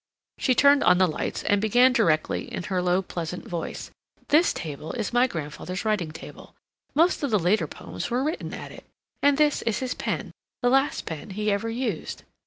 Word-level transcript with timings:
She 0.39 0.55
turned 0.55 0.83
on 0.83 0.97
the 0.97 1.05
lights, 1.05 1.43
and 1.43 1.61
began 1.61 1.93
directly 1.93 2.51
in 2.51 2.63
her 2.63 2.81
low, 2.81 3.03
pleasant 3.03 3.47
voice: 3.47 3.91
"This 4.29 4.51
table 4.51 4.93
is 4.93 5.13
my 5.13 5.27
grandfather's 5.27 5.85
writing 5.85 6.09
table. 6.11 6.55
Most 6.95 7.21
of 7.21 7.29
the 7.29 7.37
later 7.37 7.67
poems 7.67 8.09
were 8.09 8.23
written 8.23 8.51
at 8.51 8.71
it. 8.71 8.85
And 9.21 9.37
this 9.37 9.61
is 9.61 9.77
his 9.77 9.93
pen—the 9.93 10.69
last 10.71 11.05
pen 11.05 11.29
he 11.29 11.51
ever 11.51 11.69
used." 11.69 12.23